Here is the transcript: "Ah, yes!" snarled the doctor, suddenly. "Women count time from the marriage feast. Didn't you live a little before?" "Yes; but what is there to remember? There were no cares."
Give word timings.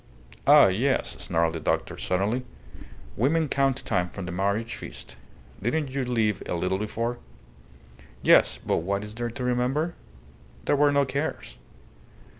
"Ah, 0.47 0.65
yes!" 0.65 1.15
snarled 1.19 1.53
the 1.53 1.59
doctor, 1.59 1.95
suddenly. 1.95 2.43
"Women 3.15 3.47
count 3.47 3.85
time 3.85 4.09
from 4.09 4.25
the 4.25 4.31
marriage 4.31 4.73
feast. 4.73 5.15
Didn't 5.61 5.91
you 5.91 6.03
live 6.03 6.41
a 6.47 6.55
little 6.55 6.79
before?" 6.79 7.19
"Yes; 8.23 8.57
but 8.65 8.77
what 8.77 9.03
is 9.03 9.13
there 9.13 9.29
to 9.29 9.43
remember? 9.43 9.93
There 10.65 10.75
were 10.75 10.91
no 10.91 11.05
cares." 11.05 11.59